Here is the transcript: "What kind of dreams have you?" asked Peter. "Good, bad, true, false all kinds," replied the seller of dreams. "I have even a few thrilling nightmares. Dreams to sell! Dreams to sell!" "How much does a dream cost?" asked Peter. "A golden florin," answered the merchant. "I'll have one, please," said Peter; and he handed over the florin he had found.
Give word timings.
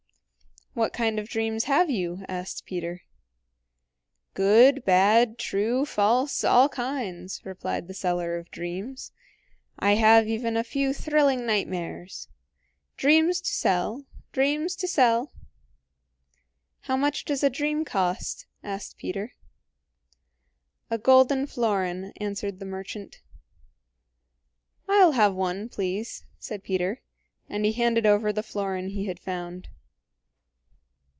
"What 0.73 0.93
kind 0.93 1.19
of 1.19 1.27
dreams 1.27 1.65
have 1.65 1.89
you?" 1.89 2.23
asked 2.29 2.63
Peter. 2.65 3.01
"Good, 4.33 4.85
bad, 4.85 5.37
true, 5.37 5.85
false 5.85 6.45
all 6.45 6.69
kinds," 6.69 7.41
replied 7.43 7.89
the 7.89 7.93
seller 7.93 8.37
of 8.37 8.49
dreams. 8.51 9.11
"I 9.77 9.95
have 9.95 10.29
even 10.29 10.55
a 10.55 10.63
few 10.63 10.93
thrilling 10.93 11.45
nightmares. 11.45 12.29
Dreams 12.95 13.41
to 13.41 13.49
sell! 13.51 14.05
Dreams 14.31 14.77
to 14.77 14.87
sell!" 14.87 15.33
"How 16.83 16.95
much 16.95 17.25
does 17.25 17.43
a 17.43 17.49
dream 17.49 17.83
cost?" 17.83 18.45
asked 18.63 18.97
Peter. 18.97 19.33
"A 20.89 20.97
golden 20.97 21.47
florin," 21.47 22.13
answered 22.21 22.59
the 22.59 22.65
merchant. 22.65 23.19
"I'll 24.87 25.11
have 25.11 25.35
one, 25.35 25.67
please," 25.67 26.23
said 26.39 26.63
Peter; 26.63 27.01
and 27.49 27.65
he 27.65 27.73
handed 27.73 28.05
over 28.05 28.31
the 28.31 28.41
florin 28.41 28.87
he 28.91 29.05
had 29.07 29.19
found. 29.19 29.67